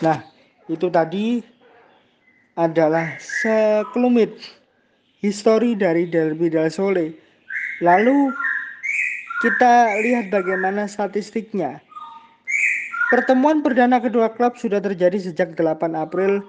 Nah, 0.00 0.24
itu 0.64 0.88
tadi 0.88 1.44
adalah 2.56 3.20
sekelumit 3.20 4.32
histori 5.20 5.76
dari 5.76 6.08
Derby 6.08 6.48
del 6.48 6.72
Sole. 6.72 7.29
Lalu 7.80 8.28
kita 9.40 9.96
lihat 10.04 10.28
bagaimana 10.28 10.84
statistiknya. 10.84 11.80
Pertemuan 13.08 13.64
perdana 13.64 13.98
kedua 13.98 14.30
klub 14.30 14.54
sudah 14.54 14.78
terjadi 14.78 15.18
sejak 15.18 15.58
8 15.58 15.98
April 15.98 16.44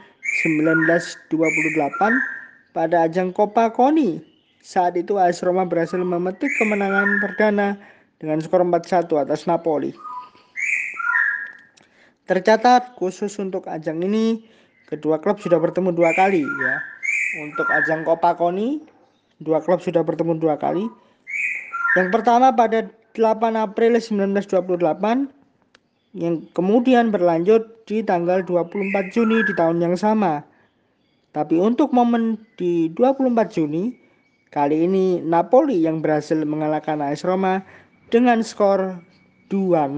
1928 0.45 2.75
pada 2.75 3.09
ajang 3.09 3.33
Coppa 3.33 3.73
Coni 3.73 4.21
saat 4.61 4.93
itu 4.93 5.17
AS 5.17 5.41
Roma 5.41 5.65
berhasil 5.65 5.97
memetik 5.97 6.53
kemenangan 6.61 7.17
perdana 7.17 7.81
dengan 8.21 8.37
skor 8.37 8.61
4-1 8.61 9.09
atas 9.25 9.49
Napoli. 9.49 9.97
Tercatat 12.29 12.93
khusus 12.93 13.33
untuk 13.41 13.65
ajang 13.65 13.97
ini 14.05 14.45
kedua 14.85 15.17
klub 15.17 15.41
sudah 15.41 15.57
bertemu 15.57 15.89
dua 15.91 16.13
kali 16.13 16.45
ya. 16.45 16.75
Untuk 17.41 17.65
ajang 17.73 18.05
Coppa 18.05 18.37
Coni 18.37 18.85
dua 19.41 19.65
klub 19.65 19.81
sudah 19.81 20.05
bertemu 20.05 20.37
dua 20.37 20.61
kali. 20.61 20.85
Yang 21.97 22.07
pertama 22.13 22.55
pada 22.55 22.87
8 23.15 23.55
April 23.59 23.99
1928 23.99 25.31
yang 26.15 26.43
kemudian 26.51 27.11
berlanjut 27.11 27.87
di 27.87 28.03
tanggal 28.03 28.43
24 28.43 29.11
Juni 29.11 29.43
di 29.43 29.53
tahun 29.55 29.79
yang 29.83 29.95
sama. 29.99 30.43
Tapi 31.31 31.55
untuk 31.59 31.95
momen 31.95 32.39
di 32.59 32.91
24 32.95 33.55
Juni 33.55 34.01
Kali 34.51 34.83
ini 34.83 35.23
Napoli 35.23 35.79
yang 35.79 36.03
berhasil 36.03 36.35
mengalahkan 36.43 36.99
AS 36.99 37.23
Roma 37.23 37.63
dengan 38.11 38.43
skor 38.43 38.99
2-0. 39.47 39.95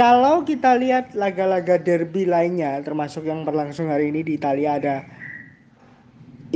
Kalau 0.00 0.40
kita 0.48 0.80
lihat 0.80 1.12
laga-laga 1.12 1.76
derby 1.76 2.24
lainnya 2.24 2.80
termasuk 2.80 3.28
yang 3.28 3.44
berlangsung 3.44 3.92
hari 3.92 4.08
ini 4.08 4.24
di 4.24 4.40
Italia 4.40 4.80
ada 4.80 4.96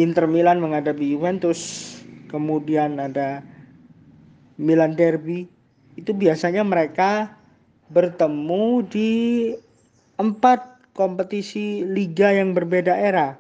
Inter 0.01 0.25
Milan 0.25 0.65
menghadapi 0.65 1.13
Juventus, 1.13 1.93
kemudian 2.33 2.97
ada 2.97 3.45
Milan 4.59 4.95
derby. 4.99 5.47
Itu 5.95 6.11
biasanya 6.15 6.67
mereka 6.67 7.35
bertemu 7.91 8.83
di 8.91 9.13
empat 10.19 10.91
kompetisi 10.95 11.87
liga 11.87 12.31
yang 12.35 12.55
berbeda 12.55 12.95
era. 12.95 13.39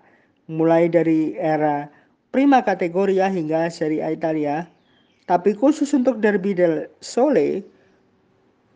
Mulai 0.50 0.92
dari 0.92 1.34
era 1.40 1.88
prima 2.34 2.60
kategoria 2.60 3.30
hingga 3.30 3.70
Serie 3.70 4.04
A 4.04 4.12
Italia, 4.12 4.68
tapi 5.24 5.56
khusus 5.56 5.94
untuk 5.96 6.20
Derby 6.20 6.52
del 6.52 6.90
Sole 7.00 7.64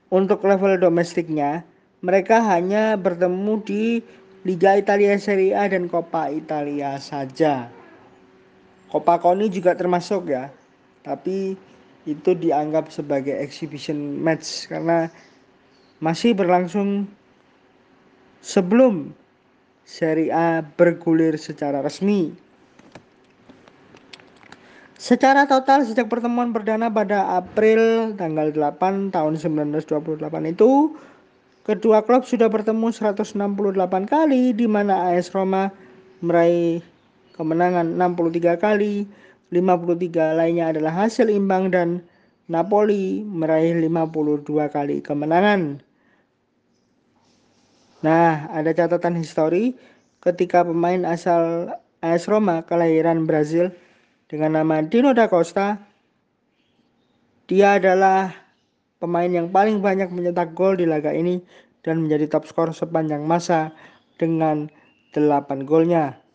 untuk 0.09 0.41
level 0.47 0.81
domestiknya 0.81 1.67
mereka 2.01 2.39
hanya 2.41 2.95
bertemu 2.95 3.55
di 3.67 3.85
Liga 4.47 4.79
Italia 4.79 5.19
Serie 5.19 5.53
A 5.53 5.67
dan 5.67 5.91
Coppa 5.91 6.31
Italia 6.31 6.97
saja. 7.03 7.67
Coppa 8.89 9.19
Coni 9.21 9.51
juga 9.53 9.75
termasuk 9.75 10.31
ya, 10.33 10.49
tapi 11.03 11.59
itu 12.09 12.33
dianggap 12.33 12.89
sebagai 12.89 13.37
exhibition 13.37 14.17
match 14.25 14.65
karena 14.73 15.13
masih 16.01 16.33
berlangsung 16.33 17.05
sebelum 18.41 19.13
Serie 19.89 20.33
A 20.33 20.61
bergulir 20.65 21.37
secara 21.41 21.81
resmi. 21.81 22.33
Secara 24.99 25.47
total 25.47 25.87
sejak 25.87 26.11
pertemuan 26.11 26.51
perdana 26.51 26.91
pada 26.91 27.39
April 27.39 28.13
tanggal 28.19 28.51
8 28.51 29.15
tahun 29.15 29.39
1928 29.39 30.19
itu 30.53 30.99
kedua 31.63 32.03
klub 32.03 32.27
sudah 32.27 32.51
bertemu 32.51 32.91
168 32.91 33.39
kali 34.11 34.53
di 34.53 34.67
mana 34.67 35.15
AS 35.15 35.31
Roma 35.31 35.71
meraih 36.19 36.83
kemenangan 37.39 37.95
63 37.95 38.59
kali, 38.59 39.07
53 39.49 40.37
lainnya 40.37 40.73
adalah 40.73 41.07
hasil 41.07 41.33
imbang 41.33 41.73
dan 41.73 42.05
Napoli 42.49 43.25
meraih 43.25 43.77
52 43.77 44.45
kali 44.69 45.05
kemenangan. 45.05 45.85
Nah, 48.01 48.49
ada 48.55 48.71
catatan 48.73 49.19
histori 49.19 49.75
ketika 50.23 50.63
pemain 50.63 51.03
asal 51.09 51.73
AS 52.01 52.31
Roma 52.31 52.63
kelahiran 52.63 53.27
Brazil 53.27 53.75
dengan 54.31 54.61
nama 54.61 54.85
Dino 54.85 55.11
da 55.17 55.27
Costa. 55.27 55.81
Dia 57.49 57.81
adalah 57.81 58.37
pemain 59.01 59.29
yang 59.29 59.49
paling 59.49 59.81
banyak 59.81 60.13
mencetak 60.13 60.53
gol 60.53 60.77
di 60.77 60.85
laga 60.85 61.11
ini 61.17 61.41
dan 61.81 62.05
menjadi 62.05 62.29
top 62.29 62.45
skor 62.45 62.71
sepanjang 62.77 63.25
masa 63.25 63.73
dengan 64.21 64.69
8 65.17 65.65
golnya. 65.65 66.28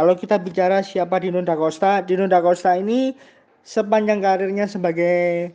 Kalau 0.00 0.16
kita 0.16 0.40
bicara 0.40 0.80
siapa 0.80 1.20
Dino 1.20 1.44
da 1.44 1.60
Costa, 1.60 2.00
Dino 2.00 2.24
da 2.24 2.40
Costa 2.40 2.72
ini 2.72 3.12
sepanjang 3.60 4.24
karirnya 4.24 4.64
sebagai 4.64 5.52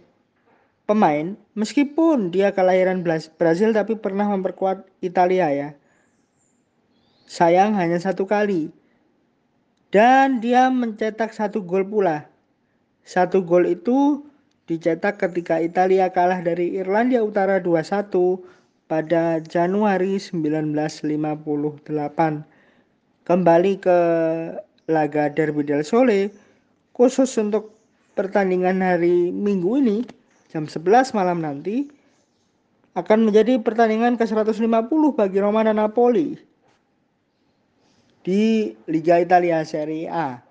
pemain 0.86 1.34
meskipun 1.58 2.29
dia 2.29 2.53
kelahiran 2.53 3.01
Brazil 3.41 3.73
tapi 3.73 3.97
pernah 3.97 4.29
memperkuat 4.29 4.86
Italia 5.01 5.49
ya. 5.49 5.73
Sayang 7.25 7.73
hanya 7.73 7.97
satu 7.97 8.29
kali. 8.29 8.69
Dan 9.89 10.45
dia 10.45 10.69
mencetak 10.69 11.34
satu 11.34 11.65
gol 11.65 11.81
pula. 11.81 12.29
Satu 13.01 13.41
gol 13.41 13.65
itu 13.65 14.29
dicetak 14.69 15.25
ketika 15.25 15.58
Italia 15.58 16.13
kalah 16.13 16.45
dari 16.45 16.77
Irlandia 16.77 17.25
Utara 17.25 17.58
2-1 17.58 18.13
pada 18.86 19.41
Januari 19.41 20.21
1958. 20.21 22.54
Kembali 23.25 23.81
ke 23.81 23.97
laga 24.85 25.33
Derby 25.33 25.65
del 25.65 25.81
Sole 25.81 26.29
khusus 26.93 27.33
untuk 27.41 27.73
pertandingan 28.13 28.85
hari 28.85 29.33
Minggu 29.33 29.81
ini 29.81 30.05
jam 30.53 30.69
11 30.69 31.17
malam 31.17 31.41
nanti 31.41 31.89
akan 32.93 33.25
menjadi 33.25 33.57
pertandingan 33.57 34.15
ke-150 34.21 35.01
bagi 35.17 35.41
Roma 35.41 35.65
dan 35.65 35.81
Napoli 35.81 36.38
di 38.21 38.71
Liga 38.85 39.17
Italia 39.17 39.65
Serie 39.65 40.05
A 40.05 40.45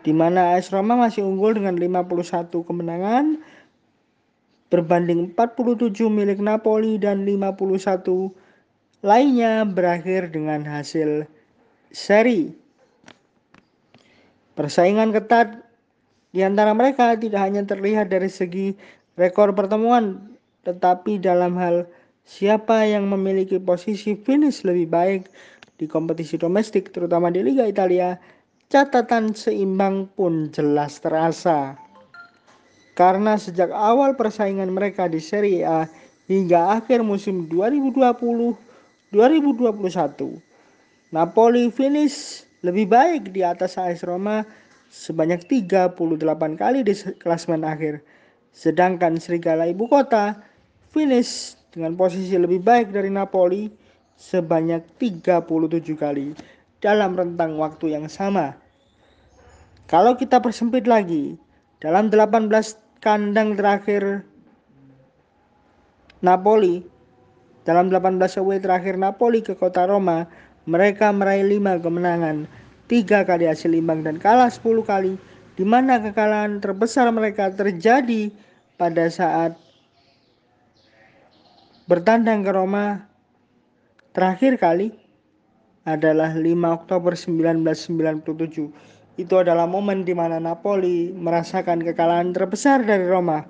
di 0.00 0.16
mana 0.16 0.56
AS 0.56 0.72
Roma 0.72 0.96
masih 0.96 1.20
unggul 1.20 1.52
dengan 1.52 1.76
51 1.76 2.48
kemenangan 2.64 3.44
berbanding 4.72 5.36
47 5.36 6.08
milik 6.08 6.40
Napoli 6.40 6.96
dan 6.96 7.28
51 7.28 8.45
lainnya 9.06 9.62
berakhir 9.62 10.34
dengan 10.34 10.66
hasil 10.66 11.30
seri. 11.94 12.50
Persaingan 14.58 15.14
ketat 15.14 15.62
di 16.34 16.42
antara 16.42 16.74
mereka 16.74 17.14
tidak 17.14 17.38
hanya 17.38 17.62
terlihat 17.62 18.10
dari 18.10 18.26
segi 18.26 18.74
rekor 19.14 19.54
pertemuan, 19.54 20.34
tetapi 20.66 21.22
dalam 21.22 21.54
hal 21.54 21.86
siapa 22.26 22.82
yang 22.82 23.06
memiliki 23.06 23.62
posisi 23.62 24.18
finish 24.18 24.66
lebih 24.66 24.90
baik 24.90 25.22
di 25.78 25.86
kompetisi 25.86 26.34
domestik, 26.34 26.90
terutama 26.90 27.30
di 27.30 27.46
Liga 27.46 27.62
Italia, 27.62 28.18
catatan 28.74 29.30
seimbang 29.30 30.10
pun 30.18 30.50
jelas 30.50 30.98
terasa. 30.98 31.78
Karena 32.98 33.38
sejak 33.38 33.70
awal 33.70 34.18
persaingan 34.18 34.72
mereka 34.74 35.06
di 35.06 35.22
Serie 35.22 35.62
A 35.62 35.86
hingga 36.26 36.80
akhir 36.80 37.06
musim 37.06 37.46
2020-2021, 39.14 40.42
Napoli 41.14 41.70
finish 41.70 42.42
lebih 42.66 42.90
baik 42.90 43.30
di 43.30 43.46
atas 43.46 43.78
AS 43.78 44.02
Roma 44.02 44.42
sebanyak 44.90 45.46
38 45.46 45.94
kali 46.58 46.82
di 46.82 46.94
klasmen 47.22 47.62
akhir. 47.62 48.02
Sedangkan 48.50 49.20
Serigala 49.20 49.68
Ibu 49.68 49.86
Kota 49.86 50.34
finish 50.90 51.54
dengan 51.70 51.94
posisi 51.94 52.34
lebih 52.34 52.64
baik 52.64 52.90
dari 52.90 53.12
Napoli 53.12 53.68
sebanyak 54.16 54.82
37 54.96 55.44
kali 55.94 56.32
dalam 56.80 57.12
rentang 57.12 57.60
waktu 57.60 57.92
yang 57.94 58.08
sama. 58.08 58.56
Kalau 59.86 60.18
kita 60.18 60.42
persempit 60.42 60.88
lagi, 60.88 61.38
dalam 61.78 62.10
18 62.10 62.50
kandang 63.04 63.54
terakhir 63.54 64.26
Napoli, 66.24 66.95
dalam 67.66 67.90
18 67.90 68.22
away 68.38 68.62
terakhir 68.62 68.94
Napoli 68.94 69.42
ke 69.42 69.58
kota 69.58 69.90
Roma, 69.90 70.30
mereka 70.70 71.10
meraih 71.10 71.42
5 71.42 71.82
kemenangan, 71.82 72.46
3 72.86 73.26
kali 73.26 73.50
hasil 73.50 73.74
imbang 73.74 74.06
dan 74.06 74.22
kalah 74.22 74.46
10 74.46 74.86
kali, 74.86 75.18
di 75.58 75.66
mana 75.66 75.98
kekalahan 75.98 76.62
terbesar 76.62 77.10
mereka 77.10 77.50
terjadi 77.50 78.30
pada 78.78 79.10
saat 79.10 79.58
bertandang 81.90 82.46
ke 82.46 82.54
Roma 82.54 83.02
terakhir 84.14 84.62
kali 84.62 84.94
adalah 85.82 86.38
5 86.38 86.46
Oktober 86.70 87.18
1997. 87.18 89.18
Itu 89.18 89.42
adalah 89.42 89.66
momen 89.66 90.06
di 90.06 90.14
mana 90.14 90.38
Napoli 90.38 91.10
merasakan 91.10 91.82
kekalahan 91.82 92.30
terbesar 92.30 92.86
dari 92.86 93.10
Roma. 93.10 93.42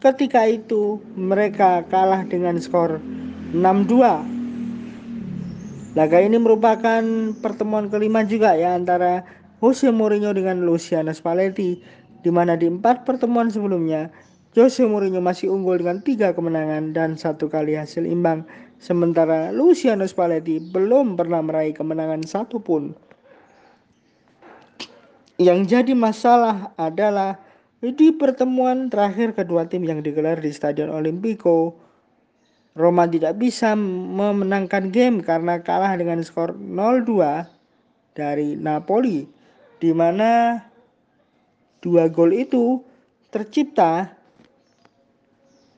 Ketika 0.00 0.48
itu 0.48 0.96
mereka 1.12 1.84
kalah 1.92 2.24
dengan 2.24 2.56
skor 2.56 3.20
6-2. 3.50 5.98
Laga 5.98 6.18
ini 6.22 6.38
merupakan 6.38 7.02
pertemuan 7.42 7.90
kelima 7.90 8.22
juga 8.22 8.54
ya 8.54 8.78
antara 8.78 9.26
Jose 9.58 9.90
Mourinho 9.90 10.30
dengan 10.30 10.62
Luciano 10.62 11.10
Spalletti 11.10 11.82
di 12.22 12.30
mana 12.30 12.54
di 12.54 12.70
empat 12.70 13.02
pertemuan 13.02 13.50
sebelumnya 13.50 14.06
Jose 14.54 14.86
Mourinho 14.86 15.18
masih 15.18 15.50
unggul 15.50 15.82
dengan 15.82 15.98
tiga 16.02 16.30
kemenangan 16.30 16.94
dan 16.94 17.18
satu 17.18 17.50
kali 17.50 17.74
hasil 17.74 18.06
imbang 18.06 18.46
Sementara 18.80 19.52
Luciano 19.52 20.08
Spalletti 20.08 20.56
belum 20.56 21.12
pernah 21.12 21.44
meraih 21.44 21.76
kemenangan 21.76 22.24
satupun. 22.24 22.96
Yang 25.36 25.68
jadi 25.68 25.92
masalah 25.92 26.72
adalah 26.80 27.36
di 27.84 28.08
pertemuan 28.16 28.88
terakhir 28.88 29.36
kedua 29.36 29.68
tim 29.68 29.84
yang 29.84 30.00
digelar 30.00 30.40
di 30.40 30.48
Stadion 30.48 30.88
Olimpico, 30.88 31.76
Roma 32.80 33.04
tidak 33.04 33.36
bisa 33.36 33.76
memenangkan 33.76 34.88
game 34.88 35.20
karena 35.20 35.60
kalah 35.60 35.92
dengan 36.00 36.24
skor 36.24 36.56
0-2 36.56 37.44
dari 38.16 38.56
Napoli, 38.56 39.28
di 39.76 39.92
mana 39.92 40.58
dua 41.84 42.08
gol 42.08 42.32
itu 42.32 42.80
tercipta 43.28 44.08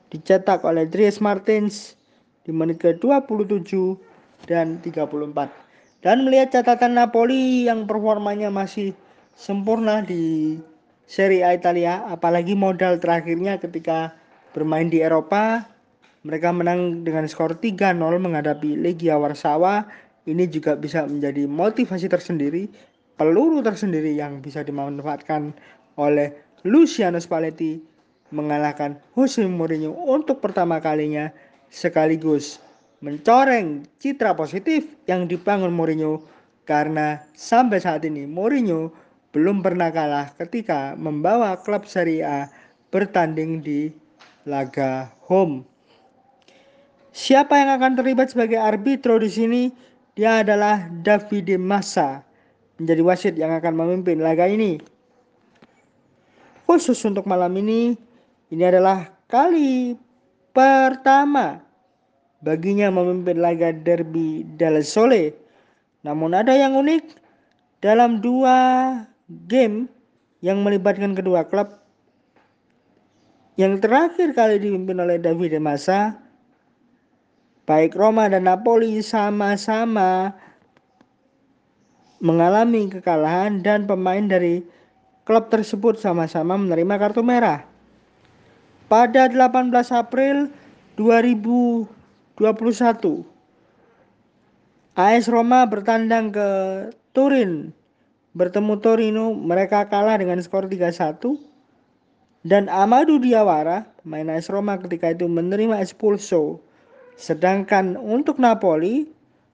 dicetak 0.09 0.63
oleh 0.63 0.87
Dries 0.87 1.19
Martins 1.19 1.99
di 2.47 2.55
menit 2.55 2.79
ke-27 2.79 3.99
dan 4.45 4.79
34. 4.79 5.49
Dan 6.03 6.27
melihat 6.27 6.59
catatan 6.59 6.99
Napoli 6.99 7.65
yang 7.65 7.87
performanya 7.87 8.51
masih 8.51 8.91
sempurna 9.33 10.03
di 10.03 10.59
Serie 11.07 11.43
A 11.47 11.55
Italia, 11.55 12.03
apalagi 12.11 12.53
modal 12.53 12.99
terakhirnya 12.99 13.59
ketika 13.59 14.11
bermain 14.51 14.91
di 14.91 14.99
Eropa, 14.99 15.72
mereka 16.23 16.49
menang 16.55 17.03
dengan 17.03 17.27
skor 17.27 17.55
3-0 17.59 17.99
menghadapi 17.99 18.79
Legia 18.79 19.19
Warsawa. 19.19 19.85
Ini 20.23 20.47
juga 20.47 20.79
bisa 20.79 21.03
menjadi 21.03 21.43
motivasi 21.43 22.07
tersendiri, 22.07 22.71
peluru 23.19 23.59
tersendiri 23.59 24.15
yang 24.15 24.39
bisa 24.39 24.63
dimanfaatkan 24.63 25.51
oleh 25.99 26.31
Luciano 26.63 27.19
Spalletti 27.19 27.83
mengalahkan 28.31 28.97
Jose 29.13 29.43
Mourinho 29.45 29.91
untuk 29.93 30.39
pertama 30.39 30.79
kalinya 30.79 31.29
sekaligus 31.69 32.63
mencoreng 33.03 33.83
citra 33.99 34.31
positif 34.31 34.87
yang 35.11 35.27
dibangun 35.27 35.75
Mourinho 35.75 36.23
karena 36.63 37.19
sampai 37.35 37.83
saat 37.83 38.07
ini 38.07 38.23
Mourinho 38.23 38.95
belum 39.35 39.59
pernah 39.59 39.91
kalah 39.91 40.31
ketika 40.39 40.95
membawa 40.95 41.59
klub 41.59 41.83
Serie 41.83 42.23
A 42.23 42.47
bertanding 42.95 43.59
di 43.59 43.91
laga 44.47 45.11
home. 45.27 45.67
Siapa 47.13 47.61
yang 47.61 47.69
akan 47.77 47.93
terlibat 47.93 48.33
sebagai 48.33 48.57
arbitro 48.57 49.21
di 49.21 49.29
sini? 49.29 49.61
Dia 50.17 50.41
adalah 50.41 50.89
Davide 50.89 51.61
Massa 51.61 52.25
menjadi 52.81 53.01
wasit 53.05 53.33
yang 53.37 53.53
akan 53.53 53.77
memimpin 53.77 54.17
laga 54.17 54.49
ini. 54.49 54.81
Khusus 56.65 56.97
untuk 57.05 57.29
malam 57.29 57.53
ini, 57.61 57.93
ini 58.49 58.63
adalah 58.65 59.13
kali 59.29 59.93
pertama 60.57 61.61
baginya 62.41 62.89
memimpin 62.89 63.37
laga 63.37 63.69
derby 63.69 64.41
del 64.57 64.81
Sole. 64.81 65.37
Namun 66.01 66.33
ada 66.33 66.57
yang 66.57 66.73
unik 66.73 67.13
dalam 67.77 68.25
dua 68.25 68.57
game 69.45 69.85
yang 70.41 70.65
melibatkan 70.65 71.13
kedua 71.13 71.45
klub 71.45 71.77
yang 73.53 73.77
terakhir 73.77 74.33
kali 74.33 74.57
dipimpin 74.57 74.97
oleh 74.97 75.21
David 75.21 75.61
Massa 75.61 76.22
baik 77.63 77.95
Roma 77.95 78.27
dan 78.27 78.43
Napoli 78.43 78.99
sama-sama 78.99 80.35
mengalami 82.19 82.91
kekalahan 82.91 83.63
dan 83.63 83.87
pemain 83.87 84.23
dari 84.23 84.63
klub 85.23 85.47
tersebut 85.47 85.99
sama-sama 85.99 86.59
menerima 86.59 86.95
kartu 86.99 87.23
merah. 87.23 87.63
Pada 88.91 89.31
18 89.31 89.71
April 89.95 90.51
2021 90.99 91.87
AS 94.93 95.25
Roma 95.25 95.65
bertandang 95.65 96.29
ke 96.29 96.49
Turin. 97.15 97.73
Bertemu 98.33 98.81
Torino 98.81 99.29
mereka 99.37 99.85
kalah 99.89 100.17
dengan 100.17 100.41
skor 100.41 100.65
3-1 100.65 101.37
dan 102.41 102.65
Amadou 102.65 103.21
Diawara 103.21 103.85
pemain 104.01 104.25
AS 104.33 104.49
Roma 104.49 104.81
ketika 104.81 105.13
itu 105.13 105.29
menerima 105.29 105.77
expulso 105.77 106.57
sedangkan 107.17 107.95
untuk 107.97 108.41
Napoli 108.41 109.07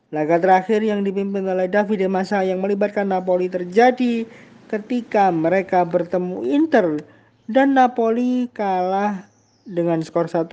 laga 0.09 0.41
terakhir 0.41 0.81
yang 0.81 1.05
dipimpin 1.05 1.45
oleh 1.45 1.69
Davide 1.69 2.09
Massa 2.09 2.41
yang 2.41 2.59
melibatkan 2.63 3.09
Napoli 3.13 3.45
terjadi 3.45 4.25
ketika 4.69 5.29
mereka 5.29 5.85
bertemu 5.85 6.45
Inter 6.49 7.01
dan 7.45 7.77
Napoli 7.77 8.49
kalah 8.53 9.25
dengan 9.65 10.01
skor 10.01 10.25
1-0 10.25 10.49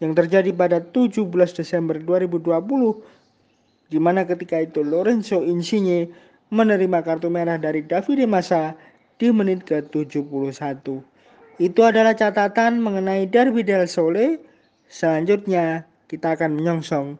yang 0.00 0.12
terjadi 0.16 0.50
pada 0.56 0.80
17 0.80 1.28
Desember 1.56 1.96
2020 2.00 3.92
di 3.92 3.98
mana 4.00 4.24
ketika 4.24 4.60
itu 4.60 4.80
Lorenzo 4.80 5.44
Insigne 5.44 6.08
menerima 6.48 7.04
kartu 7.04 7.28
merah 7.28 7.60
dari 7.60 7.84
Davide 7.84 8.24
Massa 8.24 8.76
di 9.20 9.30
menit 9.30 9.64
ke-71. 9.64 10.82
Itu 11.62 11.80
adalah 11.86 12.18
catatan 12.18 12.82
mengenai 12.82 13.30
Derby 13.30 13.62
del 13.62 13.86
Sole. 13.86 14.42
Selanjutnya 14.90 15.86
kita 16.06 16.38
akan 16.38 16.60
menyongsong 16.60 17.18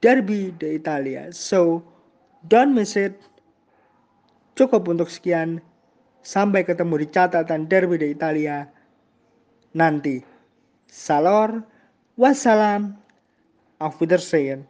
Derby 0.00 0.54
de 0.56 0.78
Italia. 0.78 1.28
So, 1.34 1.84
don't 2.48 2.72
miss 2.72 2.96
it. 2.96 3.18
Cukup 4.54 4.88
untuk 4.88 5.10
sekian. 5.10 5.60
Sampai 6.20 6.62
ketemu 6.68 7.02
di 7.02 7.06
catatan 7.08 7.64
Derby 7.66 7.96
de 7.96 8.12
Italia 8.12 8.68
nanti. 9.72 10.20
Salor, 10.86 11.64
wassalam, 12.20 12.94
auf 13.80 13.98
Wiedersehen. 13.98 14.69